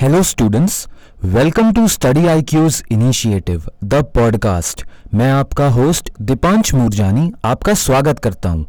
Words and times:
Hello 0.00 0.22
students 0.22 0.86
welcome 1.24 1.72
to 1.72 1.88
Study 1.88 2.26
I 2.26 2.42
Q's 2.42 2.82
initiative 2.92 3.64
the 3.84 3.94
podcast 3.94 4.84
मैं 5.14 5.30
आपका 5.32 5.68
host 5.68 6.10
Deepansh 6.20 6.74
Moorjani 6.74 7.32
आपका 7.44 7.74
स्वागत 7.74 8.18
करता 8.18 8.48
हूँ। 8.48 8.66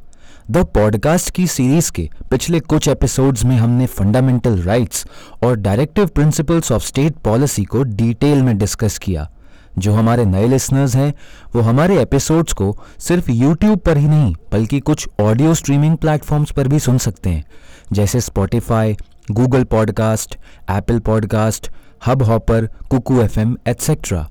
द 0.52 0.58
पॉडकास्ट 0.58 1.30
की 1.30 1.48
सीरीज़ 1.48 1.92
के 1.92 2.10
पिछले 2.32 2.60
कुछ 2.60 2.88
एपिसोड्स 2.88 3.46
में 3.46 3.56
हमने 3.58 3.86
फंडामेंटल 3.86 4.62
राइट्स 4.62 5.06
और 5.44 5.56
directive 5.56 6.08
principles 6.08 6.72
of 6.72 6.84
state 6.84 7.16
policy 7.16 7.64
को 7.64 7.84
डिटेल 7.84 8.42
में 8.42 8.58
डिस्कस 8.58 8.98
किया। 8.98 9.30
जो 9.78 9.94
हमारे 9.94 10.26
नए 10.26 10.48
लिसनर्स 10.48 10.96
हैं, 10.96 11.14
वो 11.56 11.62
हमारे 11.62 12.02
एपिसोड्स 12.02 12.54
को 12.54 12.76
सिर्फ़ 13.00 13.32
यूट्यूब 13.32 13.80
पर 13.80 13.98
ही 13.98 14.08
नहीं, 14.08 14.36
बल्कि 14.52 14.80
कुछ 14.80 15.08
ऑडियो 15.22 15.54
स्ट्रीमिंग 15.54 15.98
प्लेटफॉर्म्स 15.98 16.52
पर 16.52 16.68
भी 16.68 16.80
सुन 16.80 16.98
सकते 16.98 17.30
हैं। 17.30 17.44
जैसे 17.94 18.22
Spotify 18.22 18.98
Google 19.32 19.64
podcast 19.64 20.36
Apple 20.72 21.00
podcast 21.00 21.70
Hub 22.08 22.24
Hopper 22.24 22.66
Kuku 22.90 23.22
F 23.22 23.40
M 23.40 23.58
etcetera 23.68 24.28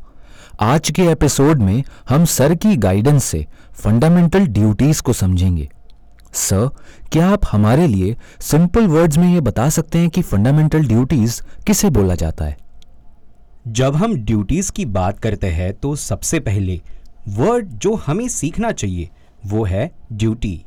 आज 0.61 0.91
के 0.91 1.03
एपिसोड 1.03 1.61
में 1.61 1.83
हम 2.09 2.25
सर 2.25 2.55
की 2.55 2.77
गाइडेंस 2.77 3.25
से 3.25 3.47
फंडामेंटल 3.73 4.47
ड्यूटीज़ 4.47 5.03
को 5.03 5.13
समझेंगे। 5.13 5.69
सर 6.33 6.69
क्या 7.13 7.29
आप 7.29 7.41
हमारे 7.53 7.87
लिए 7.87 8.17
सिंपल 8.41 8.87
वर्ड्स 8.87 9.19
में 9.19 9.35
ये 9.35 9.41
बता 9.41 9.69
सकते 9.69 9.99
हैं 9.99 10.11
कि 10.11 10.23
फंडामेंटल 10.23 10.87
ड्यूटीज़ 10.87 11.43
किसे 11.67 11.91
बोला 11.91 12.15
जाता 12.15 12.45
है? 12.45 12.57
जब 13.69 13.97
हम 13.97 14.15
ड्यूटीज़ 14.15 14.73
की 14.73 14.85
बात 14.85 15.19
करते 15.19 15.47
हैं 15.47 15.73
तो 15.73 15.97
सबसे 15.97 16.41
पहले 16.41 16.81
वर्ड 17.29 17.67
जो 17.67 17.95
हमें 17.95 18.29
सीखना 18.29 18.73
चाहिए, 18.73 19.11
वो 19.47 19.65
है 19.65 19.91
ड्यूटी 20.13 20.65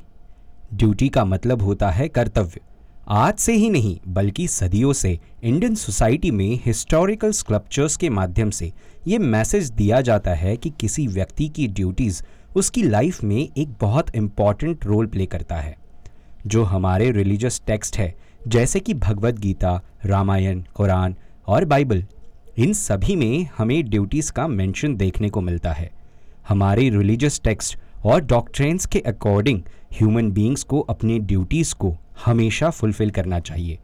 ड्यूटी 0.74 1.10
का 1.10 1.26
मतलब 1.26 1.62
होता 1.62 1.90
है 1.90 2.08
कर्तव्य। 2.08 2.60
आज 3.08 3.38
से 3.38 3.54
ही 3.54 3.70
नहीं, 3.70 4.00
बल्कि 4.08 4.48
सदियों 4.48 4.94
से 4.94 5.20
इंडियन 5.44 5.76
सोसाइटी 5.76 6.32
में 6.32 6.60
हिस्टोरिकल 6.66 7.32
स्कल्पचर्स 7.32 7.98
के 7.98 8.10
माध्यम 8.10 8.50
से 8.50 8.74
ये 9.08 9.18
मैसेज 9.18 9.70
दिया 9.70 10.02
जाता 10.02 10.34
है 10.34 10.58
कि 10.58 10.70
किसी 10.70 11.08
व्यक्ति 11.08 11.48
की 11.48 11.68
ड्यूटीज़ 11.68 12.24
उसकी 12.56 12.84
लाइफ 12.84 13.24
में 13.24 13.50
एक 13.58 13.70
बहुत 13.82 14.16
इंपॉर्टेंट 14.16 14.86
रोल 14.86 15.06
प्ले 15.06 15.26
करता 15.26 15.56
है। 15.56 15.78
जो 16.48 16.64
हमारे 16.64 17.12
रिलीजियस 17.12 17.62
टेक्स्ट 17.68 17.98
है, 17.98 18.16
जैसे 18.48 18.80
कि 18.80 18.94
भगवत 18.94 19.40
गीता, 19.40 19.82
रामायण, 20.06 20.64
कुरान 20.74 21.16
और 21.48 21.66
बाइबल, 21.66 22.06
इन 22.58 22.74
सभी 22.74 23.16
में 23.16 23.50
हमें 23.58 23.90
ड्यूटीज़ 23.90 24.32
का 24.32 24.48
मेंशन 24.48 24.96
देखने 24.96 25.30
को 25.30 25.42
मिलता 25.42 25.72
है। 25.72 25.92
हमारे 26.48 26.90
रिलीजियस 26.90 27.42
टेक्स्ट 27.44 27.78
और 28.06 28.22
डॉक्ट्रेंस 28.22 28.86
के 28.86 29.00
अकॉर्डिंग 29.00 29.62
ह्यूमन 29.94 30.32
बींग्स 30.32 30.64
को, 30.64 30.80
अपनी 30.80 31.20
ड्यूटीज़ 31.20 31.74
को 31.76 31.96
हमेशा 32.26 32.70
फुलफिल 32.70 33.10
करना 33.12 33.40
चाहिए। 33.40 33.78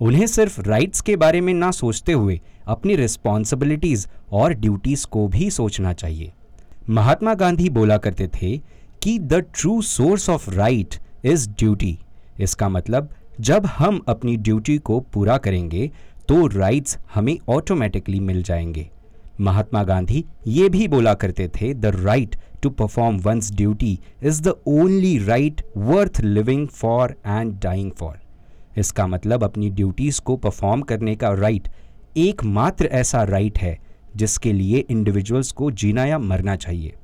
उन्हें 0.00 0.26
सिर्फ़ 0.26 0.60
राइट्स 0.60 1.00
के 1.00 1.16
बारे 1.16 1.40
में 1.40 1.52
ना 1.54 1.70
सोचते 1.70 2.12
हुए 2.12 2.40
अपनी 2.66 2.96
रिस्पॉन्सिबिलिटीज़ 2.96 4.06
और 4.32 4.54
ड्यूटीज़ 4.54 5.06
को 5.06 5.26
भी 5.28 5.50
सोचना 5.50 5.92
चाहिए। 5.92 6.32
महात्मा 6.90 7.34
गांधी 7.34 7.68
बोला 7.70 7.96
करते 7.98 8.28
थे 8.34 8.56
कि 9.02 9.18
the 9.18 9.34
true 9.54 9.80
source 9.82 10.28
of 10.30 10.50
right 10.50 10.94
is 11.24 11.48
duty 11.50 11.98
इसका 12.40 12.68
मतलब 12.68 13.10
जब 13.40 13.66
हम 13.66 14.00
अपनी 14.08 14.36
ड्यूटी 14.36 14.78
को 14.78 15.00
पूरा 15.12 15.36
करेंगे 15.38 15.90
तो 16.28 16.46
राइट्स 16.46 16.98
हमें 17.14 17.36
ऑटोमेटिकली 17.48 18.20
मिल 18.20 18.42
जाएँगे। 18.42 18.88
महात्मा 19.40 19.82
गांधी 19.84 20.24
ये 20.46 20.68
भी 20.68 20.86
बोला 20.88 21.14
करते 21.14 21.48
थे 21.48 21.72
the 21.74 21.86
right 21.96 22.36
to 22.62 22.70
perform 22.70 23.18
one's 23.18 23.50
duty 23.52 23.98
is 24.22 24.42
the 24.42 24.54
only 24.68 25.16
right 25.18 25.62
worth 25.76 26.20
living 26.20 26.66
for 26.68 27.14
and 27.26 27.54
dying 27.62 27.92
for 27.92 28.18
इसका 28.78 29.06
मतलब 29.06 29.44
अपनी 29.44 29.70
ड्यूटीज़ 29.70 30.20
को 30.20 30.36
परफॉर्म 30.36 30.82
करने 30.82 31.14
का 31.16 31.32
राइट 31.34 31.68
एकमात्र 32.16 32.86
ऐसा 32.92 33.22
राइट 33.24 33.58
है, 33.58 33.78
जिसके 34.16 34.52
लिए 34.52 34.78
इंडिविजुअल्स 34.80 35.52
को 35.52 35.70
जीना 35.70 36.04
या 36.04 36.18
मरना 36.18 36.56
चाहिए। 36.56 36.94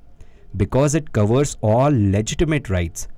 Because 0.56 0.96
it 0.96 1.08
covers 1.08 1.56
all 1.64 1.94
legitimate 1.94 2.70
rights 2.70 3.08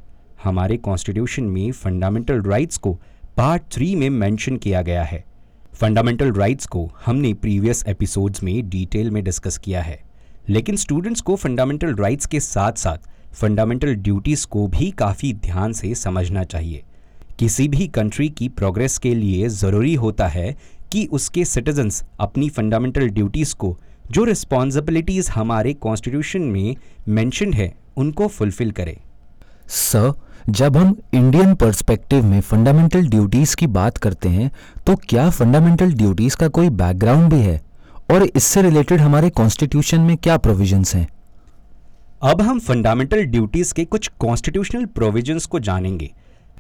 हमारे 0.45 0.77
कॉन्स्टिट्यूशन 0.77 1.45
में 1.45 1.71
फंडामेंटल 1.73 2.43
राइट्स 2.43 2.77
को 2.77 2.93
पार्ट 3.37 3.63
थ्री 3.73 3.95
में 3.95 4.09
मेंशन 4.11 4.57
किया 4.57 4.83
गया 4.83 5.03
है। 5.05 5.25
फंडामेंटल 5.81 6.33
राइट्स 6.33 6.67
को 6.67 6.93
हमने 7.07 7.35
प्रीवियस 7.35 7.85
एपिसोड्स 7.89 8.43
में 8.43 8.69
डिटेल 8.69 9.11
में 9.11 9.25
डिस्कस 9.25 9.59
किया 9.59 9.83
है। 9.83 10.01
लेकिन 10.49 10.77
स्टूडेंट्स 10.77 11.21
को 11.21 11.37
फंडामेंटल 11.37 11.95
राइट्स 11.95 12.27
के 12.27 12.41
साथ 12.41 12.73
साथ 12.73 12.99
फंडामेंटल 13.35 13.95
ड्यूटीज़ 13.95 14.47
को 14.47 14.67
भी 14.67 14.91
काफ़ी 14.91 15.33
ध्यान 15.33 15.73
से 15.73 15.95
समझना 15.95 16.45
चाहिए। 16.45 16.83
किसी 17.39 17.69
भी 17.69 17.87
कंट्री 17.87 18.29
की 18.29 18.49
प्रोग्रेस 18.49 18.99
के 18.99 19.15
लिए 19.15 19.49
ज़रूरी 19.49 19.95
होता 19.95 20.29
है 20.29 20.57
कि 20.93 21.07
उसके 21.07 21.45
सिटीजन्स 21.45 22.05
अपनी 22.21 22.49
फंडामेंटल 22.49 23.09
ड्यूटीज़ 23.09 23.55
को, 23.55 23.79
जो 24.11 24.25
रिस्पॉन्सिबिलिटीज़ 24.25 25.31
हमारे 25.31 25.73
कॉन्स्टिट्यूशन 25.73 26.41
में 26.41 26.77
मैंशन 27.09 27.53
है, 27.53 27.75
उनको 27.97 28.29
फुलफिल 28.29 28.71
करें। 28.71 28.97
सर 29.69 30.13
जब 30.49 30.77
हम 30.77 30.95
इंडियन 31.15 31.55
पर्सपेक्टिव 31.55 32.25
में 32.25 32.41
फंडामेंटल 32.41 33.09
ड्यूटीज़ 33.09 33.55
की 33.57 33.67
बात 33.67 33.97
करते 33.97 34.29
हैं 34.29 34.51
तो 34.87 34.95
क्या 35.09 35.29
फंडामेंटल 35.31 35.93
ड्यूटीज़ 35.93 36.37
का 36.37 36.49
कोई 36.49 36.69
बैकग्राउंड 36.71 37.33
भी 37.33 37.41
है? 37.41 37.61
और 38.11 38.23
इससे 38.23 38.63
रिलेटेड 38.63 39.01
हमारे 39.01 39.31
कॉन्स्टिट्यूशन 39.31 40.01
में 40.01 40.17
क्या 40.17 40.37
प्रोविजंस 40.37 40.95
हैं? 40.95 41.07
अब 42.23 42.41
हम 42.43 42.59
फंडामेंटल 42.59 43.25
ड्यूटीज़ 43.25 43.75
के 43.75 43.85
कुछ 43.85 44.09
कॉन्स्टिट्यूशनल 44.19 44.85
प्रोविजंस 44.87 45.47
को 45.47 45.61
जानेंगे। 45.61 46.11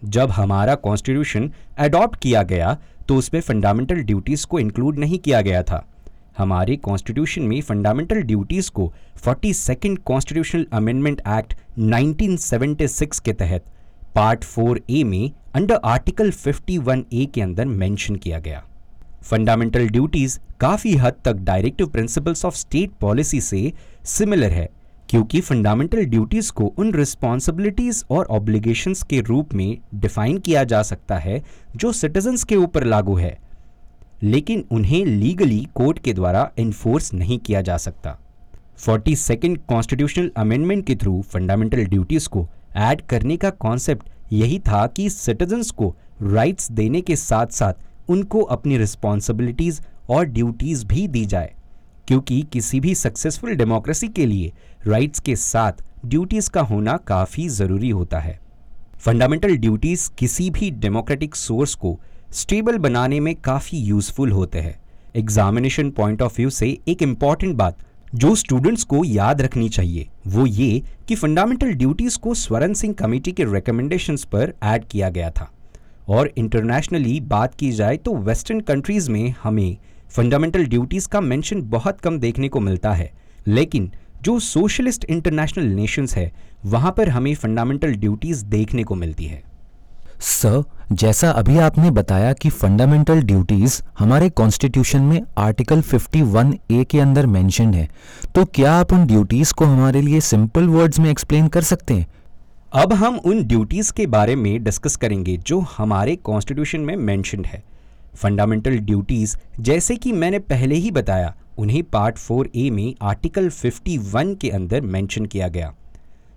जब 0.04 0.30
हमारा 0.30 0.74
कॉन्स्टिट्यूशन 0.74 1.50
अडॉप्ट 1.78 2.20
किया 2.22 2.42
गया 2.42 2.76
तो 3.08 3.16
उसमें 3.16 3.40
फंडामेंटल 3.40 4.02
ड्यूटीज़ 4.02 4.46
को 4.46 4.58
इंक्लूड 4.58 4.98
नहीं 4.98 5.18
किया 5.18 5.40
गया 5.40 5.62
था। 5.62 5.84
हमारे 6.38 6.76
कॉन्स्टिट्यूशन 6.76 7.42
में 7.42 7.60
फंडामेंटल 7.62 8.22
ड्यूटीज़ 8.22 8.70
को 8.70 8.92
forty 9.16 9.54
second 9.54 9.98
constitutional 9.98 10.66
amendment 10.72 11.22
act 11.28 11.54
1976 11.78 13.18
के 13.18 13.32
तहत 13.32 13.64
पार्ट 14.14 14.44
फोर 14.44 14.80
ए 14.90 15.02
में 15.04 15.30
अंडर 15.54 15.80
आर्टिकल 15.84 16.30
51 16.32 17.04
ए 17.12 17.26
के 17.26 17.42
अंदर 17.42 17.66
मेंशन 17.66 18.16
किया 18.16 18.38
गया। 18.38 18.62
फंडामेंटल 19.22 19.88
ड्यूटीज़ 19.88 20.38
काफ़ी 20.60 20.94
हद 20.96 21.14
तक 21.24 21.36
directive 21.44 21.86
principles 21.86 22.44
of 22.44 22.54
state 22.56 22.90
policy 23.00 23.40
से 23.40 23.72
सिमिलर 24.06 24.50
है, 24.50 24.68
क्योंकि 25.08 25.40
फंडामेंटल 25.40 26.04
ड्यूटीज़ 26.04 26.52
को 26.52 26.66
उन 26.78 26.92
रिस्पॉन्सिबिलिटीज 26.94 28.04
और 28.10 28.26
ऑब्लिगेशंस 28.30 29.02
के 29.02 29.20
रूप 29.20 29.54
में 29.54 29.78
डिफाइन 29.96 30.38
किया 30.38 30.64
जा 30.64 30.82
सकता 30.82 31.18
है 31.18 31.42
जो 31.76 31.92
सिटीजन्स 31.94 32.44
के 32.44 32.56
ऊपर 32.56 32.84
लागू 32.84 33.14
है, 33.14 33.36
लेकिन 34.22 34.64
उन्हें 34.70 35.04
लीगली 35.06 35.66
कोर्ट 35.74 35.98
के 35.98 36.12
द्वारा 36.12 36.50
इन्फोर्स 36.58 37.12
नहीं 37.14 37.38
किया 37.38 37.60
जा 37.62 37.76
सकता। 37.78 38.18
फोर्टी 38.78 39.16
सेकेंड 39.16 39.58
कॉन्स्टिट्यूशनल 39.68 40.30
अमेंडमेंट 40.36 40.86
के 40.86 40.94
थ्रू 40.96 41.20
फंडामेंटल 41.24 41.84
ड्यूटीज़ 41.84 42.28
को 42.28 42.48
ऐड 42.76 43.00
करने 43.00 43.36
का 43.36 43.50
कॉन्सेप्ट 43.50 44.08
यही 44.32 44.58
था 44.58 44.86
कि 44.86 45.10
सिटीजन्स 45.10 45.70
को 45.70 45.96
राइट्स 46.22 46.72
देने 46.72 47.00
के 47.00 47.16
साथ 47.16 47.46
साथ 47.46 47.72
उनको 48.10 48.40
अपनी 48.40 48.78
रिस्पॉन्सिबिलिटीज़ 48.78 49.80
और 50.10 50.24
ड्यूटीज़ 50.24 50.86
भी 50.86 51.08
दी 51.08 51.26
जाए। 51.26 51.54
क्योंकि 52.08 52.42
किसी 52.42 52.80
भी 52.80 52.94
सक्सेसफुल 52.94 53.54
डेमोक्रेसी 53.54 54.08
के 54.08 54.26
लिए 54.26 54.52
राइट्स 54.86 55.20
के 55.20 55.36
साथ 55.36 55.72
ड्यूटीज़ 56.06 56.50
का 56.50 56.60
होना 56.60 56.96
काफ़ी 56.96 57.48
ज़रूरी 57.48 57.90
होता 57.90 58.18
है। 58.18 58.40
फंडामेंटल 58.98 59.56
ड्यूटीज़ 59.56 60.10
किसी 60.18 60.50
भी 60.50 60.70
डेमोक्रेटिक 60.70 61.36
सोर्स 61.36 61.74
को 61.74 62.00
स्टेबल 62.32 62.78
बनाने 62.78 63.20
में 63.20 63.34
काफ़ी 63.34 63.78
यूजफुल 63.78 64.32
होते 64.32 64.60
हैं। 64.60 64.80
एग्जामिनेशन 65.16 65.90
पॉइंट 65.90 66.22
ऑफ़ 66.22 66.36
व्यू 66.36 66.50
से 66.50 66.78
एक 66.88 67.02
इंपॉर्टेंट 67.02 67.56
बात 67.56 67.78
जो 68.14 68.34
स्टूडेंट्स 68.34 68.84
को 68.84 69.04
याद 69.04 69.42
रखनी 69.42 69.68
चाहिए, 69.68 70.08
वो 70.26 70.46
ये 70.46 70.82
कि 71.08 71.14
फंडामेंटल 71.14 71.72
ड्यूटीज़ 71.72 72.18
को 72.18 72.34
स्वरण 72.34 72.72
सिंह 72.72 72.94
कमेटी 72.94 73.32
के 73.32 73.44
रिकमेंडेशंस 73.44 74.24
पर 74.24 74.52
ऐड 74.62 74.84
किया 74.84 75.08
गया 75.08 75.30
था। 75.30 75.52
और 76.08 76.32
इंटरनेशनली 76.36 77.20
बात 77.20 77.54
की 77.54 77.72
जाए 77.72 77.96
तो 77.96 78.14
वेस्टर्न 78.14 78.60
कंट्रीज़ 78.60 79.10
में 79.10 79.34
हमें 79.42 79.76
फंडामेंटल 80.10 80.66
ड्यूटीज़ 80.66 81.08
का 81.08 81.20
मेंशन 81.20 81.62
बहुत 81.62 82.00
कम 82.00 82.18
देखने 82.18 82.48
को 82.48 82.60
मिलता 82.60 82.92
है। 82.92 83.12
लेकिन 83.46 83.92
जो 84.22 84.40
सोशलिस्ट 84.40 85.04
इंटरनेशनल 85.04 85.64
नेशंस 85.64 86.16
है, 86.16 86.32
वहाँ 86.64 86.94
पर 86.96 87.08
हमें 87.08 87.34
फंडामेंटल 87.34 87.92
ड्यूटीज़ 87.92 88.44
देखने 88.44 88.84
को 88.84 88.94
मिलती 88.94 89.24
है। 89.24 89.42
सर 90.20 90.62
जैसा 90.92 91.30
अभी 91.30 91.58
आपने 91.58 91.90
बताया 91.90 92.32
कि 92.32 92.50
फंडामेंटल 92.50 93.20
ड्यूटीज़ 93.22 93.80
हमारे 93.98 94.28
कॉन्स्टिट्यूशन 94.30 95.00
में 95.00 95.20
आर्टिकल 95.38 95.82
51 95.82 96.52
ए 96.70 96.84
के 96.84 97.00
अंदर 97.00 97.26
मेंशन 97.26 97.74
है 97.74 97.88
तो 98.34 98.44
क्या 98.44 98.72
आप 98.72 98.92
उन 98.92 99.04
ड्यूटीज़ 99.06 99.52
को 99.54 99.64
हमारे 99.64 100.00
लिए 100.00 100.20
सिंपल 100.20 100.68
वर्ड्स 100.68 100.98
में 100.98 101.10
एक्सप्लेन 101.10 101.48
कर 101.48 101.62
सकते 101.62 101.94
हैं? 101.94 102.06
अब 102.72 102.92
हम 102.92 103.16
उन 103.16 103.42
ड्यूटीज़ 103.44 103.92
के 103.92 104.06
बारे 104.06 104.36
में 104.36 104.64
डिस्कस 104.64 104.96
करेंगे 104.96 105.36
जो 105.36 105.58
हमारे 105.76 106.16
कॉन्स्टिट्यूशन 106.16 106.80
में 106.80 106.96
मैंशनड 106.96 107.46
है। 107.46 107.62
फंडामेंटल 108.16 108.78
ड्यूटीज़ 108.78 109.36
जैसे 109.60 109.96
कि 109.96 110.12
मैंने 110.12 110.38
पहले 110.38 110.74
ही 110.74 110.90
बताया, 110.90 111.34
उन्हें 111.58 111.82
पार्ट 111.82 112.18
फोर 112.18 112.50
ए 112.56 112.70
में 112.70 112.94
आर्टिकल 113.02 113.50
51 113.50 114.34
के 114.34 114.50
अंदर 114.50 114.80
मेंशन 114.80 115.26
किया 115.26 115.48
गया। 115.48 115.72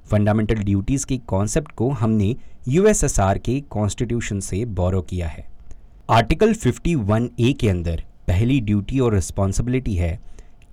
फंडामेंटल 0.05 0.55
ड्यूटीज़ 0.55 1.05
के 1.05 1.17
कॉन्सेप्ट 1.17 1.71
को 1.71 1.89
हमने 1.89 2.35
यूएसएसआर 2.67 3.37
के 3.37 3.59
कॉन्स्टिट्यूशन 3.61 4.39
से 4.39 4.65
बोरो 4.65 5.01
किया 5.01 5.27
है। 5.27 5.49
आर्टिकल 6.09 6.53
51 6.53 7.29
ए 7.39 7.53
के 7.53 7.69
अंदर 7.69 8.03
पहली 8.27 8.59
ड्यूटी 8.61 8.99
और 8.99 9.13
रिस्पॉन्सिबिलिटी 9.13 9.95
है 9.95 10.19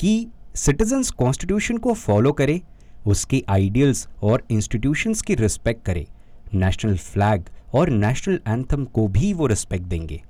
कि 0.01 0.27
सिटीजन्स 0.55 1.11
कॉन्स्टिट्यूशन 1.11 1.77
को 1.77 1.93
फॉलो 1.95 2.33
करे, 2.33 2.61
उसके 3.07 3.45
आइडियल्स 3.49 4.09
और 4.23 4.43
इंस्टीट्यूशंस 4.51 5.23
की 5.23 5.35
रिस्पेक्ट 5.35 5.85
करे, 5.85 6.07
नेशनल 6.55 6.97
फ्लैग 6.97 7.45
और 7.75 7.91
नेशनल 7.91 8.41
एंथम 8.49 8.85
को 8.85 9.09
भी 9.09 9.33
वो 9.33 9.47
रिस्पेक्ट 9.47 9.85
देंगे। 9.85 10.23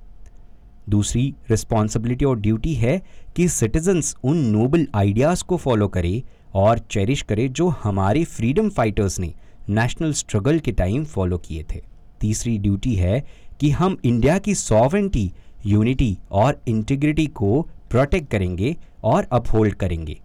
दूसरी 0.89 1.33
रिस्पॉन्सिबिलिटी 1.49 2.25
और 2.25 2.39
ड्यूटी 2.39 2.73
है 2.73 3.01
कि 3.35 3.47
सिटीजन्स 3.47 4.15
उन 4.23 4.37
नोबल 4.37 4.87
आइडियाज़ 4.95 5.43
को 5.43 5.57
फॉलो 5.57 5.87
करे 5.87 6.23
और 6.53 6.79
चेरिश 6.91 7.21
करे 7.21 7.47
जो 7.49 7.67
हमारे 7.83 8.23
फ्रीडम 8.23 8.69
फाइटर्स 8.69 9.19
ने 9.19 9.33
नेशनल 9.69 10.13
स्ट्रगल 10.13 10.59
के 10.59 10.71
टाइम 10.71 11.03
फॉलो 11.05 11.37
किए 11.37 11.63
थे। 11.71 11.81
तीसरी 12.21 12.57
ड्यूटी 12.57 12.95
है 12.95 13.23
कि 13.59 13.69
हम 13.69 13.97
इंडिया 14.05 14.37
की 14.37 14.55
सॉवेंटी 14.55 15.31
यूनिटी 15.65 16.17
और 16.31 16.61
इंटीग्रिटी 16.67 17.25
को 17.27 17.61
प्रोटेक्ट 17.89 18.29
करेंगे 18.31 18.75
और 19.03 19.27
अपहोल्ड 19.31 19.75
करेंगे। 19.75 20.19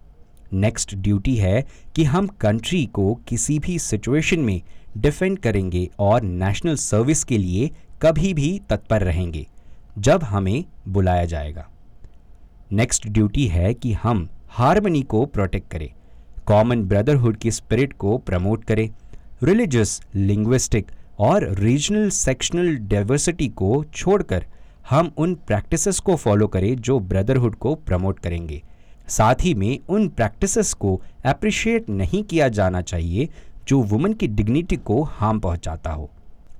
नेक्स्ट 0.53 0.95
ड्यूटी 0.95 1.35
है 1.35 1.65
कि 1.95 2.03
हम 2.03 2.27
कंट्री 2.27 2.85
को 2.85 3.13
किसी 3.27 3.57
भी 3.59 3.77
सिचुएशन 3.79 4.39
में 4.39 4.61
डिफेंड 4.97 5.37
करेंगे 5.39 5.89
और 5.99 6.21
नेशनल 6.21 6.75
सर्विस 6.75 7.23
के 7.23 7.37
लिए 7.37 7.69
कभी 8.01 8.33
भी 8.33 8.59
तत्पर 8.69 9.03
रहेंगे, 9.03 9.45
जब 9.97 10.23
हमें 10.23 10.63
बुलाया 10.87 11.25
जाएगा। 11.25 11.67
नेक्स्ट 12.71 13.07
ड्यूटी 13.07 13.45
है 13.47 13.73
कि 13.73 13.93
हम 13.93 14.27
हारमनी 14.49 15.01
को 15.01 15.25
प्रोटेक्ट 15.25 15.69
करें। 15.71 15.89
कॉमन 16.47 16.81
ब्रदरहुड 16.83 17.37
की 17.37 17.51
स्पिरिट 17.51 17.93
को 17.93 18.17
प्रमोट 18.17 18.63
करें। 18.63 18.89
रिलीजियस 19.43 20.01
लिंग्विस्टिक 20.15 20.91
और 21.19 21.47
रीजनल 21.53 22.09
सेक्शनल 22.09 22.75
डाइवर्सिटी 22.75 23.47
को 23.47 23.83
छोड़कर 23.93 24.45
हम 24.89 25.11
उन 25.17 25.33
प्रैक्टिसेस 25.47 25.99
को 25.99 26.15
फॉलो 26.15 26.47
करें 26.47 26.75
जो 26.75 26.99
ब्रदरहुड 26.99 27.55
को 27.55 27.75
प्रमोट 27.75 28.19
करेंगे। 28.19 28.61
साथ 29.07 29.35
ही 29.41 29.53
में 29.53 29.79
उन 29.89 30.07
प्रैक्टिसेस 30.07 30.73
को 30.73 31.01
अप्रिशिएट 31.25 31.89
नहीं 31.89 32.23
किया 32.23 32.47
जाना 32.49 32.81
चाहिए 32.81 33.29
जो 33.67 33.81
वुमेन 33.81 34.13
की 34.13 34.27
डिग्निटी 34.27 34.75
को 34.75 35.03
हार्म 35.03 35.39
पहुंचाता 35.39 35.91
हो। 35.91 36.09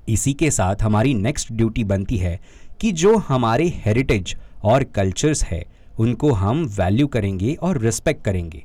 इसी 0.09 0.33
के 0.33 0.51
साथ 0.51 0.75
हमारी 0.81 1.13
नेक्स्ट 1.13 1.53
ड्यूटी 1.53 1.83
बनती 1.83 2.17
है 2.17 2.39
कि 2.81 2.91
जो 2.91 3.17
हमारे 3.17 3.67
हेरिटेज 3.75 4.35
और 4.63 4.83
कल्चर्स 4.83 5.43
है, 5.43 5.65
उनको 5.99 6.31
हम 6.31 6.65
वैल्यू 6.77 7.07
करेंगे 7.07 7.53
और 7.53 7.77
रिस्पेक्ट 7.77 8.23
करेंगे। 8.23 8.63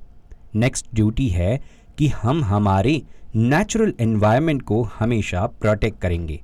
नेक्स्ट 0.55 0.87
ड्यूटी 0.95 1.29
है 1.29 1.61
कि 1.99 2.09
हम 2.09 2.45
हमारे 2.45 3.03
नेचुरल 3.37 3.93
एनवायरनमेंट 4.01 4.63
को 4.63 4.83
हमेशा 4.99 5.47
प्रोटेक्ट 5.47 6.01
करेंगे 6.01 6.41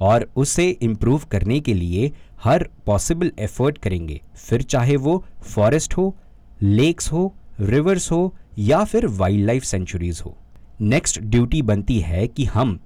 और 0.00 0.28
उसे 0.36 0.68
इम्प्रूव 0.82 1.22
करने 1.30 1.60
के 1.60 1.74
लिए 1.74 2.12
हर 2.44 2.68
पॉसिबल 2.86 3.32
एफर्ट 3.38 3.78
करेंगे। 3.78 4.20
फिर 4.36 4.62
चाहे 4.62 4.96
वो 4.96 5.24
फॉरेस्ट 5.42 5.96
हो 5.96 6.16
लेक्स 6.62 7.12
हो 7.12 7.34
रिवर्स 7.60 8.10
हो 8.12 8.34
या 8.58 8.84
फिर 8.84 9.06
वाइल्ड 9.06 9.46
लाइफ 9.46 9.64
सेंचुरीज 9.64 10.22
हो। 10.26 10.36
नेक्स्ट 10.80 11.20
ड्यूटी 11.20 11.62
बनती 11.62 12.00
है 12.00 12.26
कि 12.28 12.44
हम 12.44 12.78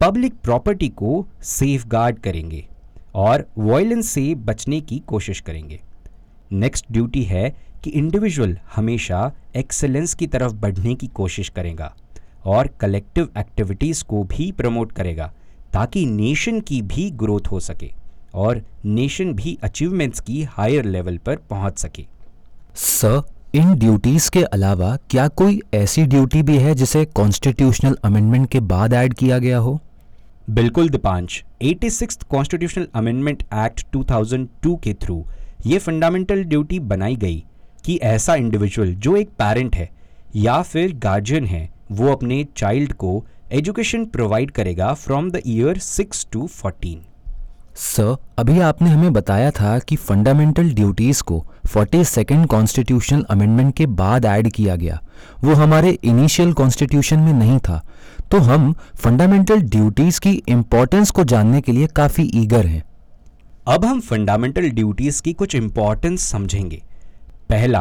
पब्लिक 0.00 0.34
प्रॉपर्टी 0.34 0.88
को 0.88 1.26
सेफ़ 1.42 1.86
गार्ड 1.86 2.18
करेंगे 2.18 2.66
और 3.14 3.46
वायलेंस 3.58 4.08
से 4.08 4.34
बचने 4.34 4.80
की 4.80 4.98
कोशिश 4.98 5.40
करेंगे। 5.40 5.80
नेक्स्ट 6.52 6.86
ड्यूटी 6.92 7.22
है 7.22 7.54
कि 7.84 7.90
इंडिविजुअल 7.90 8.56
हमेशा 8.76 9.30
एक्सेलेंस 9.56 10.14
की 10.14 10.26
तरफ़ 10.26 10.52
बढ़ने 10.52 10.94
की 10.94 11.06
कोशिश 11.06 11.48
करेगा 11.48 11.92
और 12.44 12.66
कलेक्टिव 12.80 13.28
एक्टिविटीज़ 13.38 14.04
को 14.04 14.22
भी 14.24 14.50
प्रमोट 14.52 14.92
करेगा 14.92 15.32
ताकि 15.72 16.04
नेशन 16.06 16.60
की 16.60 16.80
भी 16.82 17.10
ग्रोथ 17.10 17.50
हो 17.50 17.60
सके 17.60 17.90
और 18.34 18.62
नेशन 18.84 19.32
भी 19.32 19.58
अचीवमेंट्स 19.62 20.20
की 20.20 20.42
हायर 20.50 20.84
लेवल 20.84 21.18
पर 21.18 21.36
पहुँच 21.50 21.78
सके। 21.78 22.06
सर 22.74 23.22
इन 23.54 23.74
ड्यूटीज़ 23.74 24.30
के 24.30 24.42
अलावा 24.42 24.96
क्या 25.10 25.28
कोई 25.28 25.60
ऐसी 25.74 26.02
ड्यूटी 26.06 26.42
भी 26.42 26.56
है 26.58 26.74
जिसे 26.74 27.04
कॉन्स्टिट्यूशनल 27.04 27.96
अमेंडमेंट 28.04 28.48
के 28.50 28.60
बाद 28.60 28.94
ऐड 28.94 29.14
किया 29.14 29.38
गया 29.38 29.58
हो? 29.58 29.80
बिल्कुल 30.50 30.88
Deepansh. 30.88 31.42
86th 31.62 32.24
constitutional 32.24 32.86
amendment 32.94 33.42
act 33.42 33.86
2002 33.92 34.76
के 34.84 34.94
थ्रू 34.94 35.24
ये 35.66 35.78
फंडामेंटल 35.78 36.42
ड्यूटी 36.44 36.78
बनाई 36.80 37.16
गई। 37.16 37.44
कि 37.84 37.96
ऐसा 38.02 38.34
इंडिविजुअल 38.34 38.94
जो 38.94 39.16
एक 39.16 39.28
पेरेंट 39.28 39.76
है 39.76 39.90
या 40.36 40.60
फिर 40.62 40.92
गार्जियन 40.94 41.46
है 41.46 41.68
वो 41.92 42.12
अपने 42.12 42.46
चाइल्ड 42.56 42.92
को 42.92 43.24
एजुकेशन 43.52 44.04
प्रोवाइड 44.04 44.50
करेगा 44.50 44.92
from 44.94 45.30
the 45.30 45.40
year 45.46 45.78
six 45.78 46.26
to 46.32 46.46
fourteen 46.46 47.02
sir 47.76 48.16
अभी 48.38 48.58
आपने 48.60 48.90
हमें 48.90 49.12
बताया 49.12 49.50
था 49.50 49.78
कि 49.78 49.96
फंडामेंटल 49.96 50.72
ड्यूटीज़ 50.74 51.22
को 51.22 51.38
फोर्टी 51.66 52.04
सेकेंड 52.04 52.46
कॉन्स्टिट्यूशनल 52.46 53.22
अमेंडमेंट 53.22 53.74
के 53.76 53.86
बाद 53.86 54.24
ऐड 54.24 54.48
किया 54.48 54.76
गया। 54.76 54.98
वो 55.44 55.54
हमारे 55.54 55.90
इनिशियल 56.04 56.52
कॉन्स्टिट्यूशन 56.52 57.18
में 57.18 57.32
नहीं 57.32 57.58
था। 57.58 57.80
तो 58.30 58.38
हम 58.38 58.72
फंडामेंटल 58.94 59.62
ड्यूटीज़ 59.62 60.20
की 60.20 60.32
इंपॉर्टेंस 60.48 61.10
को 61.10 61.24
जानने 61.24 61.60
के 61.60 61.72
लिए 61.72 61.86
काफ़ी 61.86 62.30
ईगर 62.34 62.66
हैं। 62.66 62.82
अब 63.68 63.84
हम 63.84 64.00
फंडामेंटल 64.00 64.70
ड्यूटीज़ 64.70 65.22
की 65.22 65.32
कुछ 65.32 65.54
इंपॉर्टेंस 65.54 66.20
समझेंगे। 66.22 66.82
पहला 67.52 67.80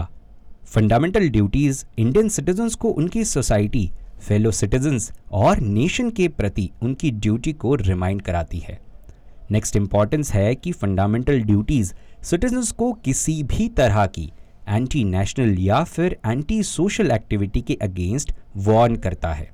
फंडामेंटल 0.65 1.27
ड्यूटीज़ 1.29 1.83
इंडियन 1.97 2.29
सिटीजन्स 2.29 2.73
को 2.75 2.89
उनकी 2.89 3.23
सोसाइटी 3.25 3.91
फेलो 4.21 4.51
सिटीजन्स 4.51 5.11
और 5.31 5.59
नेशन 5.59 6.09
के 6.09 6.27
प्रति 6.27 6.69
उनकी 6.83 7.11
ड्यूटी 7.11 7.53
को 7.53 7.75
रिमाइंड 7.75 8.21
कराती 8.21 8.59
है। 8.59 8.77
नेक्स्ट 9.51 9.75
इंपॉर्टेंस 9.75 10.33
है 10.33 10.53
कि 10.55 10.71
फंडामेंटल 10.71 11.41
ड्यूटीज़ 11.41 11.93
सिटीजन्स 12.23 12.71
को 12.71 12.91
किसी 12.93 13.41
भी 13.43 13.69
तरह 13.69 14.05
की 14.05 14.29
एंटी 14.69 15.03
नेशनल 15.03 15.57
या 15.59 15.83
फिर 15.83 16.17
एंटी 16.25 16.61
सोशल 16.63 17.11
एक्टिविटी 17.11 17.61
के 17.61 17.77
अगेंस्ट 17.81 18.33
वार्न 18.57 18.95
करता 18.95 19.33
है। 19.33 19.51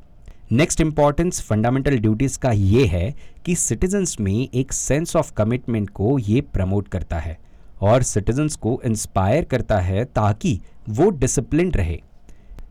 नेक्स्ट 0.52 0.81
इंपॉर्टेंस 0.81 1.42
फंडामेंटल 1.42 1.98
ड्यूटीज़ 1.98 2.40
का 2.40 2.52
ये 2.52 2.86
है 2.86 3.16
कि 3.46 3.56
सिटीजन्स 3.56 4.19
में 4.19 4.50
एक 4.54 4.74
सेंस 4.74 5.16
ऑफ़ 5.16 5.34
कमिटमेंट 5.34 5.90
को 5.90 6.19
ये 6.19 6.42
प्रमोट 6.42 6.88
करता 6.88 7.19
है। 7.19 7.46
और 7.81 8.03
सिटीजन्स 8.03 8.56
को 8.56 8.79
इंस्पायर 8.85 9.44
करता 9.44 9.79
है 9.79 10.03
ताकि 10.06 10.59
वो 10.89 11.09
डिसिप्लिन 11.09 11.71
रहे। 11.71 12.00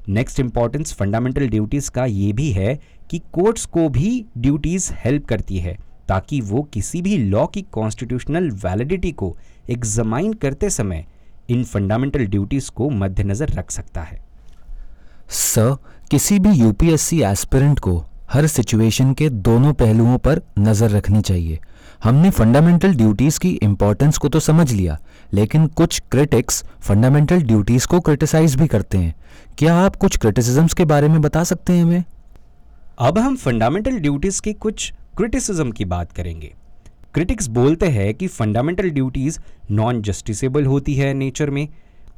नेक्स्ट 0.09 0.41
इंपॉर्टेंस 0.41 0.93
फंडामेंटल 0.93 1.49
ड्यूटीज़ 1.49 1.91
का 1.91 2.05
ये 2.05 2.33
भी 2.33 2.51
है 2.53 2.79
कि 3.11 3.19
कोर्ट्स 3.33 3.65
को 3.67 3.89
भी 3.89 4.25
ड्यूटीज़ 4.39 4.93
हेल्प 4.95 5.27
करती 5.27 5.59
है 5.59 5.77
ताकि 6.09 6.41
वो 6.41 6.63
किसी 6.63 7.03
भी 7.03 7.17
लॉ 7.19 7.47
की 7.47 7.63
कॉन्स्टिट्यूशनल 7.73 8.51
वैलिडिटी 8.65 9.13
को 9.13 9.37
एग्जामाइन 9.71 10.33
करते 10.33 10.71
समय 10.71 11.05
इन 11.51 11.65
फंडामेंटल 11.65 12.27
ड्यूटीज़ 12.27 12.71
को 12.71 12.91
मद्देनज़र 12.91 13.49
रख 13.49 13.71
सकता 13.71 14.03
है। 14.03 14.21
सर 15.29 15.77
किसी 16.11 16.39
भी 16.39 16.51
यूपीएससी 16.53 17.21
एस्पिरेंट 17.23 17.79
को 17.79 18.03
हर 18.31 18.47
सिचुएशन 18.47 19.13
के 19.15 19.29
दोनों 19.31 19.73
पहलुओं 19.75 20.19
पर 20.19 20.41
नज़र 20.59 20.91
रखनी 20.91 21.21
चाहिए। 21.23 21.59
हमने 22.05 22.31
फंडामेंटल 22.31 22.95
ड्यूटीज़ 22.95 23.39
की 23.41 23.51
इम्पोर्टेंस 23.63 24.19
को 24.19 24.29
तो 24.29 24.41
समझ 24.41 24.73
लिया, 24.73 24.99
लेकिन 25.33 25.67
कुछ 25.67 26.01
क्रिटिक्स 26.11 26.63
फंडामेंटल 26.81 27.43
ड्यूटीज़ 27.43 27.87
को 27.87 28.01
क्रिटिसाइज 28.01 28.55
भी 28.57 28.67
करते 28.67 28.99
हैं। 28.99 29.15
क्या 29.59 29.75
आप 29.77 29.97
कुछ 29.97 30.17
क्रिटिसिज्म्स 30.17 30.75
के 30.75 30.85
बारे 30.85 31.09
में 31.09 31.21
बता 31.21 31.45
सकते 31.45 31.73
हैं 31.73 31.83
हमें? 31.83 32.05
अब 32.99 33.19
हम 33.19 33.37
फंडामेंटल 33.37 33.99
ड्यूटीज़ 33.99 34.41
की 34.43 34.53
कुछ 34.53 34.93
क्रिटिसिज्म 35.17 35.71
की 35.71 35.85
बात 35.85 36.13
करेंगे। 36.13 36.55
क्रिटिक्स 37.15 37.47
बोलते 37.49 37.87
हैं 37.87 38.15
कि 38.15 38.27
फंडामेंटल 38.27 38.91
ड्यूटीज़ 38.91 39.39
नॉन 39.71 40.03
जस्टिसेबल 40.03 40.67
होती 40.67 40.95
है 40.95 41.13
नेचर 41.15 41.51
में, 41.51 41.69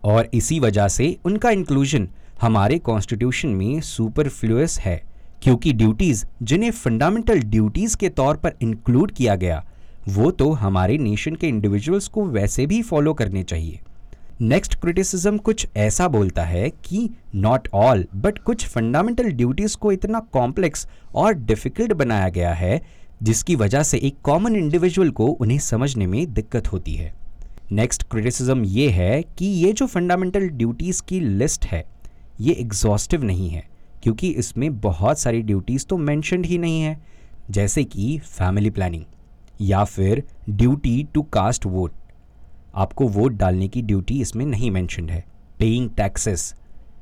और 0.04 0.28
इसी 0.35 0.61
वजह 0.61 0.88
से 0.88 1.16
उनका 1.25 1.50
इंक्लूजन 1.50 2.08
हमारे 2.40 2.78
कॉन्स्टिट्यूशन 2.78 3.49
में 3.49 3.80
सुपरफ्लुअस 3.80 4.78
है। 4.80 5.02
क्योंकि 5.42 5.73
ड्यूटीज़ 5.73 6.25
जिन्हें 6.42 6.71
फंडामेंटल 6.71 7.40
ड्यूटीज़ 7.40 7.97
के 7.97 8.09
तौर 8.09 8.37
पर 8.37 8.52
इंक्लूड 8.62 9.12
किया 9.12 9.35
गया, 9.35 9.64
वो 10.09 10.30
तो 10.30 10.50
हमारे 10.52 10.99
नेशन 10.99 11.35
के 11.35 11.47
इंडिविजुअल्स 11.47 12.09
को 12.09 12.25
वैसे 12.26 12.66
भी 12.66 12.83
फॉलो 12.83 13.14
करने 13.14 13.42
चाहिए। 13.42 13.80
नेक्स्ट 14.40 14.75
क्रिटिसिज्म 14.75 15.38
कुछ 15.38 15.66
ऐसा 15.76 16.09
बोलता 16.09 16.45
है 16.45 16.68
कि 16.85 17.09
नॉट 17.35 17.68
ऑल 17.75 18.07
बट 18.14 18.38
कुछ 18.38 18.66
फंडामेंटल 18.66 19.30
ड्यूटीज़ 19.30 19.76
को 19.76 19.92
इतना 19.92 20.21
कॉम्प्लेक्स 20.33 20.87
और 21.14 21.35
डिफ़िकल्ट 21.35 21.92
बनाया 21.92 22.28
गया 22.28 22.52
है, 22.54 22.80
जिसकी 23.23 23.57
वजह 23.57 23.83
से 23.83 23.99
एक 23.99 24.21
कॉमन 24.23 24.57
इंडिविजुअल 24.57 25.11
को 25.11 25.26
उन्हें 25.26 25.59
समझने 25.59 26.07
में 26.07 26.35
दिक्कत 26.35 26.73
होती 26.73 26.95
है। 26.95 27.12
नेक्स्ट 27.73 28.02
क्रिटिसिज्म 28.02 28.64
ये 28.64 28.88
है 28.90 29.23
कि 29.38 29.47
ये 29.47 29.73
जो 29.73 29.87
फंडामेंटल 29.87 30.49
ड्यूटीज़ 30.49 31.02
की 31.02 31.21
लिस्ट 31.21 31.64
है, 31.64 31.85
ये 32.40 32.52
एग्जॉस्टिव 32.52 33.25
नहीं 33.25 33.49
है। 33.50 33.66
क्योंकि 34.08 34.28
इसमें 34.30 34.78
बहुत 34.80 35.18
सारी 35.18 35.40
ड्यूटीज़ 35.42 35.84
तो 35.86 35.96
मैंशनड 35.98 36.46
ही 36.46 36.56
नहीं 36.58 36.80
है, 36.80 36.96
जैसे 37.50 37.82
कि 37.84 38.18
फैमिली 38.18 38.70
प्लानिंग 38.70 39.02
या 39.60 39.82
फिर 39.84 40.22
ड्यूटी 40.50 41.02
टू 41.14 41.22
कास्ट 41.32 41.66
वोट 41.66 41.92
आपको 42.74 43.08
वोट 43.08 43.32
डालने 43.32 43.68
की 43.68 43.82
ड्यूटी 43.82 44.20
इसमें 44.20 44.44
नहीं 44.46 44.70
मैंशनड 44.70 45.10
है। 45.10 45.22
Paying 45.58 45.90
taxes 45.90 46.54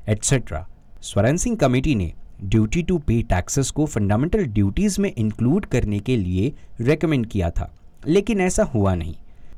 etcetera 0.09 0.65
Swaran 1.03 1.37
Singh 1.37 1.55
committee 1.55 1.95
ने 1.95 2.11
ड्यूटी 2.43 2.83
टू 2.83 2.97
पे 2.99 3.21
टैक्सेस 3.29 3.71
को 3.71 3.85
फंडामेंटल 3.85 4.45
ड्यूटीज़ 4.45 5.01
में 5.01 5.11
इंक्लूड 5.11 5.65
करने 5.65 5.99
के 5.99 6.17
लिए 6.17 6.53
रेकमेंड 6.81 7.25
किया 7.25 7.49
था, 7.49 7.73
लेकिन 8.07 8.41
ऐसा 8.41 8.63
हुआ 8.65 8.95
नहीं। 8.95 9.15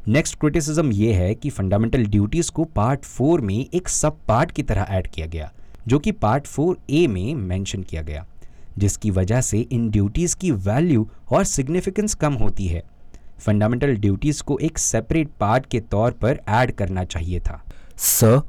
नेक्स्ट 0.08 0.40
क्रिटिसिज्म 0.40 0.92
ये 0.92 1.14
है 1.14 1.34
कि 1.36 1.50
फंडामेंटल 1.50 2.06
ड्यूटीज़ 2.06 2.52
को 2.52 2.66
पार्ट 2.66 3.06
फोर 3.06 3.42
में 3.42 3.58
एक 3.58 3.90
सब 3.90 4.26
पार्ट 4.28 4.52
की 4.52 4.64
तरह 4.64 4.88
ऐड 4.90 5.08
किया 5.08 5.28
गया। 5.28 5.52
जो 5.90 6.00
कि 6.00 6.12
पार्ट 6.14 6.48
फोर 6.48 6.78
ए 6.90 7.06
में 7.08 7.36
मेंशन 7.36 7.84
किया 7.84 8.02
गया 8.02 8.26
जिसकी 8.78 9.12
वजह 9.12 9.42
से 9.42 9.60
इन 9.62 9.90
ड्यूटीज़ 9.90 10.36
की 10.36 10.52
वैल्यू 10.52 11.08
और 11.32 11.44
सिग्निफिकेंस 11.46 12.14
कम 12.16 12.34
होती 12.36 12.68
है। 12.68 12.84
फंडामेंटल 13.40 13.96
ड्यूटीज़ 13.96 14.42
को 14.44 14.58
एक 14.60 14.78
सेपरेट 14.78 15.30
पार्ट 15.40 15.66
के 15.66 15.80
तौर 15.82 16.12
पर 16.22 16.40
ऐड 16.50 16.72
करना 16.72 17.04
चाहिए 17.06 17.40
था। 17.40 17.62
सर 17.98 18.42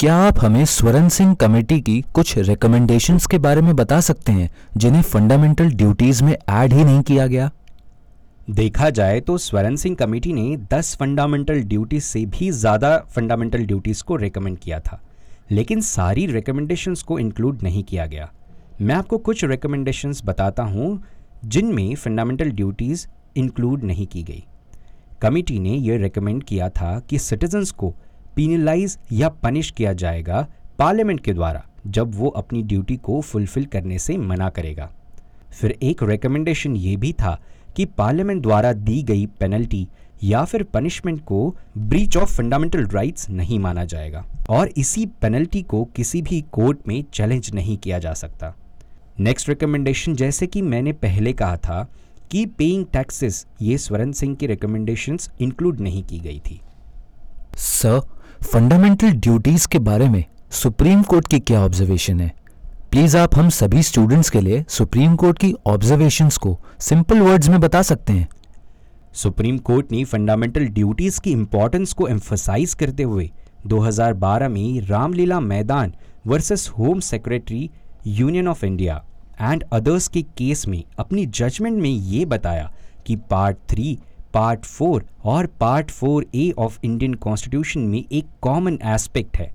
क्या 0.00 0.16
आप 0.16 0.38
हमें 0.40 0.64
स्वरण 0.64 1.08
सिंह 1.08 1.34
कमेटी 1.34 1.80
की 1.80 2.00
कुछ 2.14 2.36
रिकमेंडेशंस 2.38 3.26
के 3.26 3.38
बारे 3.38 3.60
में 3.62 3.74
बता 3.76 4.00
सकते 4.00 4.32
हैं 4.32 4.50
जिन्हें 4.76 5.02
फंडामेंटल 5.02 5.70
ड्यूटीज़ 5.72 6.22
में 6.24 6.32
ऐड 6.32 6.72
ही 6.72 6.84
नहीं 6.84 7.02
किया 7.02 7.26
गया? 7.26 7.50
देखा 8.50 8.90
जाए 8.90 9.20
तो 9.20 9.36
स्वरण 9.38 9.76
सिंह 9.76 9.96
कमेटी 9.96 10.32
ने 10.32 10.56
10 10.72 10.94
फंडामेंटल 10.96 11.62
ड्यूटीज़ 11.62 12.04
से 12.04 12.24
भी 12.28 12.50
ज़्यादा 12.52 12.96
फंडामेंटल 13.14 13.64
ड्यूटीज़ 13.64 14.02
को 14.04 14.16
रेकमेंड 14.16 14.58
किया 14.58 14.80
था। 14.80 15.00
लेकिन 15.50 15.80
सारी 15.80 16.26
रिकमेंडेशंस 16.26 17.02
को 17.02 17.18
इंक्लूड 17.18 17.62
नहीं 17.62 17.82
किया 17.84 18.06
गया। 18.06 18.30
मैं 18.80 18.94
आपको 18.94 19.18
कुछ 19.18 19.44
रिकमेंडेशंस 19.44 20.22
बताता 20.24 20.62
हूँ, 20.62 21.02
जिनमें 21.44 21.94
फंडामेंटल 21.94 22.50
ड्यूटीज़ 22.50 23.06
इंक्लूड 23.36 23.84
नहीं 23.84 24.06
की 24.06 24.22
गई। 24.22 24.44
कमेटी 25.22 25.58
ने 25.58 25.74
यह 25.74 25.96
रिकमेंड 25.96 26.42
किया 26.44 26.68
था 26.68 26.98
कि 27.00 27.18
सिटीजन्स 27.18 27.70
को 27.70 27.94
पीनलाइज 28.36 28.98
या 29.12 29.28
पनिश 29.28 29.70
किया 29.70 29.92
जाएगा 29.92 30.46
पार्लियामेंट 30.78 31.20
के 31.20 31.32
द्वारा, 31.32 31.64
जब 31.86 32.14
वो 32.14 32.28
अपनी 32.28 32.62
ड्यूटी 32.62 32.96
को 32.96 33.20
फुलफिल 33.20 33.64
करने 33.64 33.98
से 33.98 34.16
मना 34.16 34.48
करेगा। 34.48 34.90
फिर 35.60 35.78
एक 35.82 36.02
रिकमेंडेशन 36.02 36.76
ये 36.76 36.96
भी 36.96 37.12
था 37.12 37.40
कि 37.76 37.84
पार्लियामेंट 37.84 38.42
द्वारा 38.42 38.72
दी 38.72 39.02
गई 39.02 39.26
पेनल्टी 39.26 39.88
या 40.22 40.44
फिर 40.44 40.62
पनिशमेंट 40.62 41.24
को 41.24 41.56
ब्रीच 41.78 42.16
ऑफ़ 42.16 42.36
फंडामेंटल 42.36 42.86
राइट्स 42.86 43.28
नहीं 43.30 43.58
माना 43.58 43.84
जाएगा 43.84 44.24
और 44.50 44.70
इसी 44.76 45.06
पेनल्टी 45.06 45.62
को 45.62 45.84
किसी 45.84 46.22
भी 46.22 46.40
कोर्ट 46.52 46.78
में 46.88 47.04
चैलेंज 47.12 47.50
नहीं 47.54 47.76
किया 47.76 47.98
जा 47.98 48.12
सकता। 48.12 48.54
नेक्स्ट 49.20 49.48
रिकमेंडेशन 49.48 50.14
जैसे 50.14 50.46
कि 50.46 50.62
मैंने 50.62 50.92
पहले 50.92 51.32
कहा 51.32 51.56
था 51.56 51.88
कि 52.30 52.46
पेइंग 52.46 52.84
टैक्सेस 52.92 53.46
ये 53.62 53.78
स्वरण 53.78 54.12
सिंह 54.12 54.34
की 54.34 54.46
रिकमेंडेशंस 54.46 55.30
इंक्लूड 55.40 55.80
नहीं 55.80 56.02
की 56.04 56.18
गई 56.18 56.40
थी। 56.46 56.60
सर 57.56 58.00
फंडामेंटल 58.52 59.12
ड्यूटीज़ 59.12 59.68
के 59.68 59.78
बारे 59.78 60.08
में 60.08 60.24
सुप्रीम 60.50 61.02
कोर्ट 61.02 61.28
की 61.28 61.40
क्या 61.40 61.60
ऑब्जर्वेशन 61.60 62.20
है? 62.20 62.32
प्लीज़ 62.90 63.16
आप 63.16 63.34
हम 63.34 63.48
सभी 63.48 63.82
स्टूडेंट्स 63.82 64.30
के 64.30 64.40
लिए 64.40 64.64
सुप्रीम 64.68 65.16
कोर्ट 65.16 65.38
की 65.38 65.54
ऑब्जर्वेशंस 65.66 66.36
को 66.36 66.60
सिंपल 66.80 67.20
वर्ड्स 67.20 67.48
में 67.48 67.60
बता 67.60 67.82
सकते 67.82 68.12
हैं। 68.12 68.28
सुप्रीम 69.16 69.58
कोर्ट 69.58 69.92
ने 69.92 70.04
फंडामेंटल 70.04 70.66
ड्यूटीज़ 70.66 71.20
की 71.20 71.30
इंपॉर्टेंस 71.32 71.92
को 71.92 72.08
एम्फोसाइज 72.08 72.74
करते 72.74 73.02
हुए 73.02 73.30
2012 73.66 74.48
में 74.48 74.80
Ramlila 74.80 75.40
Maidan 75.40 75.94
versus 76.26 76.68
home 76.68 77.00
secretary 77.00 77.70
union 78.06 78.48
of 78.48 78.66
India 78.66 79.04
and 79.40 79.64
others 79.72 80.08
के 80.08 80.22
केस 80.22 80.66
में 80.68 80.84
अपनी 80.98 81.26
जजमेंट 81.26 81.82
में 81.82 81.90
ये 81.90 82.24
बताया 82.24 82.72
कि 83.06 83.16
पार्ट 83.16 83.56
थ्री 83.68 83.98
पार्ट 84.34 84.64
फोर 84.64 85.06
और 85.24 85.46
part 85.46 85.90
four 85.90 86.26
A 86.34 86.52
of 86.58 86.78
Indian 86.84 87.14
constitution 87.14 87.80
में 87.80 88.04
एक 88.12 88.26
कॉमन 88.40 88.78
एस्पेक्ट 88.84 89.36
है। 89.36 89.54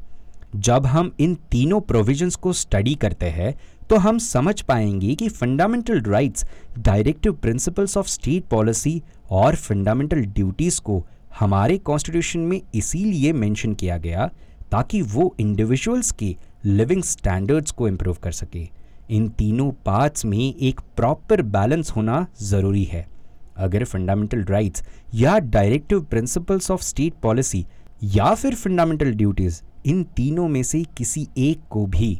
जब 0.55 0.85
हम 0.85 1.15
इन 1.19 1.35
तीनों 1.51 1.81
प्रोविजंस 1.81 2.35
को 2.35 2.53
स्टडी 2.53 2.95
करते 2.95 3.25
हैं 3.25 3.55
तो 3.89 3.95
हम 3.95 4.17
समझ 4.17 4.61
पाएँगे 4.61 5.15
कि 5.15 5.29
fundamental 5.29 6.01
rights 6.01 6.45
directive 6.79 7.33
principles 7.33 7.97
of 7.97 8.07
state 8.07 8.45
policy 8.45 9.01
और 9.31 9.55
फंडामेंटल 9.55 10.21
ड्यूटीज़ 10.25 10.79
को 10.81 11.03
हमारे 11.39 11.77
कॉन्स्टिट्यूशन 11.79 12.39
में 12.39 12.61
इसीलिए 12.75 13.33
मेंशन 13.33 13.73
किया 13.73 13.97
गया 13.97 14.29
ताकि 14.71 15.01
वो 15.01 15.33
इंडिविजुअल्स 15.39 16.11
के 16.11 16.35
लिविंग 16.65 17.03
स्टैंडर्ड्स 17.03 17.71
को 17.71 17.87
इम्प्रूव 17.87 18.17
कर 18.23 18.31
सके। 18.31 18.67
इन 19.09 19.27
तीनों 19.29 19.71
पार्ट्स 19.85 20.25
में 20.25 20.37
एक 20.37 20.79
प्रॉपर 20.97 21.41
बैलेंस 21.41 21.91
होना 21.95 22.25
ज़रूरी 22.41 22.83
है। 22.83 23.05
अगर 23.57 23.83
फंडामेंटल 23.83 24.43
राइट्स 24.43 24.83
या 25.15 25.37
directive 25.39 26.01
principles 26.01 26.71
of 26.71 26.81
state 26.81 27.13
policy 27.23 27.65
या 28.03 28.33
फिर 28.33 28.55
फंडामेंटल 28.55 29.11
ड्यूटीज़ 29.13 29.61
इन 29.85 30.03
तीनों 30.15 30.47
में 30.47 30.61
से 30.63 30.83
किसी 30.97 31.27
एक 31.37 31.59
को 31.69 31.85
भी 31.87 32.19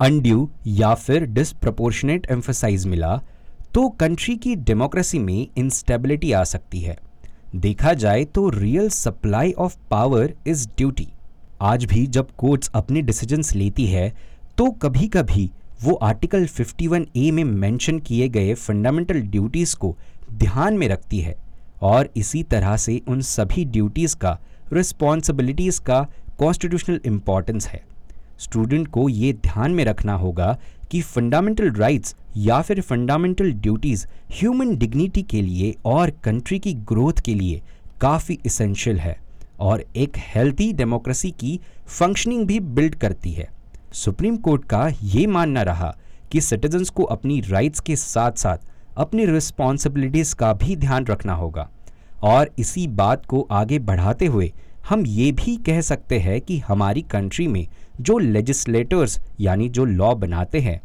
अनड्यू 0.00 0.48
या 0.66 0.94
फिर 0.94 1.24
डिसप्रपोर्शनेट 1.26 2.26
एम्फोसाइज 2.30 2.86
मिला 2.86 3.20
तो 3.74 3.88
कंट्री 3.90 4.34
की 4.36 4.54
डेमोक्रेसी 4.58 5.18
में 5.18 5.46
इंस्टेबिलिटी 5.58 6.32
आ 6.32 6.42
सकती 6.44 6.80
है। 6.80 6.96
देखा 7.56 7.92
जाए 7.92 8.24
तो 8.24 8.48
real 8.48 8.88
supply 8.88 9.52
of 9.52 9.76
power 9.90 10.32
is 10.46 10.66
duty 10.76 11.06
आज 11.62 11.84
भी 11.84 12.06
जब 12.06 12.30
कोर्ट्स 12.38 12.70
अपने 12.74 13.02
डिसीजंस 13.02 13.54
लेती 13.54 13.86
है 13.86 14.12
तो 14.58 14.70
कभी 14.82 15.08
कभी 15.08 15.50
वो 15.82 15.94
आर्टिकल 15.94 16.46
51 16.48 17.06
ए 17.16 17.30
में 17.30 17.44
मेंशन 17.44 17.98
किए 17.98 18.28
गए 18.28 18.54
फंडामेंटल 18.54 19.20
ड्यूटीज़ 19.20 19.76
को 19.76 19.96
ध्यान 20.32 20.78
में 20.78 20.86
रखती 20.88 21.20
है 21.20 21.34
और 21.82 22.10
इसी 22.16 22.42
तरह 22.42 22.76
से 22.76 23.00
उन 23.08 23.20
सभी 23.20 23.64
ड्यूटीज़ 23.64 24.16
का 24.16 24.38
रिस्पॉन्सिबिलिटीज़ 24.72 25.80
का 25.80 26.06
कॉन्स्टिट्यूशनल 26.38 27.00
इम्पॉर्टेंस 27.06 27.66
है। 27.66 27.82
स्टूडेंट 28.38 28.88
को 28.88 29.08
ये 29.08 29.32
ध्यान 29.32 29.70
में 29.70 29.84
रखना 29.84 30.14
होगा 30.14 30.56
कि 30.92 31.00
फंडामेंटल 31.00 31.70
राइट्स 31.72 32.14
या 32.36 32.60
फिर 32.62 32.80
फंडामेंटल 32.80 33.52
ड्यूटीज़ 33.52 34.06
ह्यूमन 34.30 34.76
डिग्निटी 34.76 35.22
के 35.22 35.42
लिए 35.42 35.74
और 35.84 36.10
कंट्री 36.24 36.58
की 36.58 36.72
ग्रोथ 36.88 37.20
के 37.24 37.34
लिए 37.34 37.62
काफ़ी 38.00 38.38
इसेंशियल 38.46 38.98
है 39.00 39.16
और 39.60 39.84
एक 39.96 40.16
हेल्थी 40.34 40.72
डेमोक्रेसी 40.72 41.30
की 41.30 41.58
फंक्शनिंग 41.88 42.46
भी 42.46 42.58
बिल्ड 42.60 42.94
करती 42.94 43.32
है। 43.32 43.48
सुप्रीम 43.94 44.36
कोर्ट 44.36 44.64
का 44.64 44.88
ये 45.02 45.26
मानना 45.26 45.62
रहा 45.62 45.94
कि 46.32 46.40
सिटीजन्स 46.40 46.90
को 46.90 47.02
अपनी 47.02 47.40
राइट्स 47.40 47.80
के 47.80 47.96
साथ 47.96 48.32
साथ 48.32 48.70
अपनी 48.96 49.26
रिस्पॉन्सिबिलिटीज़ 49.26 50.34
का 50.34 50.52
भी 50.52 50.76
ध्यान 50.76 51.06
रखना 51.06 51.34
होगा 51.34 51.68
और 52.22 52.50
इसी 52.58 52.86
बात 52.86 53.26
को 53.26 53.40
आगे 53.50 53.78
बढ़ाते 53.78 54.26
हुए 54.26 54.52
हम 54.88 55.06
ये 55.06 55.30
भी 55.32 55.56
कह 55.56 55.80
सकते 55.80 56.18
हैं 56.18 56.40
कि 56.40 56.58
हमारी 56.58 57.02
कंट्री 57.02 57.46
में 57.46 57.66
जो 58.00 58.18
लेजिस्लेटर्स 58.18 59.20
यानी 59.40 59.68
जो 59.68 59.84
लॉ 59.84 60.14
बनाते 60.14 60.60
हैं, 60.60 60.80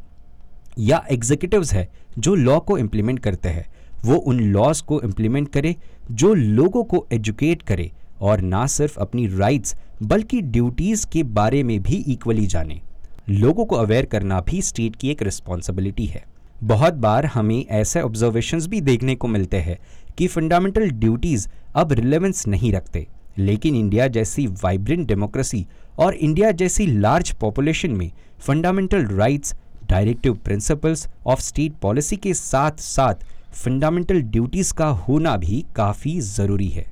या 0.80 1.06
एग्जीक्यूटिव्स 1.12 1.74
है, 1.74 1.88
जो 2.18 2.36
लॉ 2.36 2.60
को 2.60 2.78
इम्प्लीमेंट 2.78 3.20
करते 3.20 3.50
हैं, 3.50 3.66
वो 4.06 4.16
उन 4.16 4.40
लॉज 4.40 4.82
को 4.82 5.02
इम्प्लीमेंट 5.02 5.50
करे, 5.50 5.76
जो 6.12 6.34
लोगों 6.34 6.84
को 6.84 7.06
एजुकेट 7.12 7.62
करे 7.62 7.92
और 8.22 8.42
ना 8.42 8.66
सिर्फ़ 8.68 9.00
अपनी 9.00 9.28
राइट्स 9.28 9.76
बल्कि 10.04 10.42
ड्यूटीज़ 10.42 11.06
के 11.08 11.24
बारे 11.24 11.64
में 11.64 11.80
भी 11.84 11.96
इक्वली 12.08 12.46
जाने। 12.48 12.82
लोगों 13.30 13.66
को 13.66 13.76
अवेयर 13.76 14.06
करना 14.06 14.40
भी 14.42 14.62
स्टेट 14.62 14.96
की 14.96 15.10
एक 15.10 15.22
रिस्पॉन्सिबिलिटी 15.22 16.06
है। 16.06 16.24
बहुत 16.64 16.94
बार 16.94 17.26
हमें 17.26 17.66
ऐसे 17.66 18.02
ऑब्जर्वेशंस 18.02 18.68
भी 18.68 18.82
देखने 18.82 19.16
को 19.16 19.28
मिलते 19.28 19.58
हैं 19.58 19.78
कि 20.18 20.28
फंडामेंटल 20.28 20.90
ड्यूटीज़ 20.90 21.48
अब 21.76 21.92
रिलेवेंस 21.92 22.48
नहीं 22.48 22.72
रखते। 22.74 23.08
लेकिन 23.38 23.76
इंडिया 23.76 24.08
जैसी 24.08 24.48
वाइब्रेंट 24.64 25.08
डेमोक्रेसी 25.08 25.66
और 26.00 26.14
इंडिया 26.14 26.52
जैसी 26.52 26.86
लार्ज 26.88 27.32
पॉपुलेशन 27.32 27.92
में 27.92 28.12
fundamental 28.40 29.06
rights 29.08 29.56
directive 29.90 30.34
principles 30.36 31.08
of 31.28 31.42
state 31.42 31.74
policy 31.82 32.16
के 32.18 32.34
साथ 32.34 32.80
साथ 32.80 33.26
फंडामेंटल 33.54 34.22
ड्यूटीज़ 34.22 34.74
का 34.74 34.88
होना 35.08 35.36
भी 35.38 35.66
काफ़ी 35.76 36.20
ज़रूरी 36.22 36.68
है। 36.68 36.86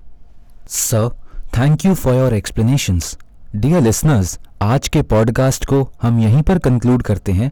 Sir 0.67 1.09
thank 1.57 1.85
you 1.85 1.93
for 1.93 2.15
your 2.15 2.33
explanations 2.33 3.17
dear 3.55 3.81
listeners 3.81 4.37
आज 4.61 4.87
के 4.87 5.01
पॉडकास्ट 5.01 5.65
को 5.65 5.81
हम 6.01 6.19
यहीं 6.19 6.41
पर 6.41 6.57
कंक्लूड 6.57 7.01
करते 7.03 7.31
हैं। 7.31 7.51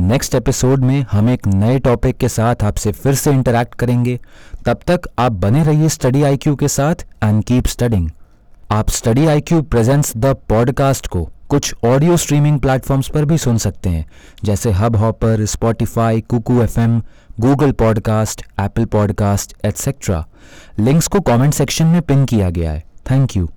नेक्स्ट 0.00 0.34
एपिसोड 0.34 0.84
में 0.84 1.04
हम 1.12 1.28
एक 1.28 1.46
नए 1.46 1.78
टॉपिक 1.78 2.16
के 2.16 2.28
साथ 2.28 2.62
आपसे 2.64 2.92
फिर 2.92 3.14
से 3.14 3.30
इंटरैक्ट 3.30 3.74
करेंगे। 3.74 4.18
तब 4.66 4.80
तक 4.86 5.08
आप 5.18 5.32
बने 5.32 5.64
रहिए 5.64 5.88
स्टडी 5.88 6.22
आईक्यू 6.22 6.54
के 6.56 6.68
साथ 6.68 7.06
एंड 7.22 7.44
कीप 7.44 7.66
स्टडिंग 7.66 8.10
आप 8.72 8.90
Study 8.90 9.26
I 9.26 9.40
Q 9.40 9.60
presents 9.62 10.12
the 10.16 10.26
podcast 10.26 11.06
को 11.06 11.24
कुछ 11.48 11.74
ऑडियो 11.84 12.16
स्ट्रीमिंग 12.16 12.60
प्लेटफॉर्म्स 12.60 13.08
पर 13.08 13.24
भी 13.24 13.38
सुन 13.38 13.58
सकते 13.58 13.88
हैं, 13.88 14.06
जैसे 14.44 14.70
Hub 14.70 14.96
Hopper 14.96 15.44
Spotify 15.44 16.20
Kuku 16.20 16.62
F 16.62 16.80
M 16.80 16.98
Google 17.40 17.72
podcast 17.72 18.42
Apple 18.60 18.84
podcast 18.84 19.54
etcetera 19.64 20.24
links 20.78 21.08
को 21.08 21.20
कमेंट 21.20 21.54
सेक्शन 21.54 21.86
में 21.86 22.00
पिन 22.02 22.24
किया 22.24 22.50
गया 22.50 22.72
है। 22.72 22.84
Thank 23.10 23.36
you 23.36 23.48